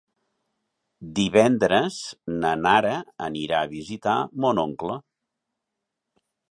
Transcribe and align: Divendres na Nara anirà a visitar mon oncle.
Divendres 1.19 1.99
na 2.39 2.55
Nara 2.63 2.97
anirà 3.29 3.61
a 3.67 3.71
visitar 3.77 4.19
mon 4.47 4.65
oncle. 4.67 4.99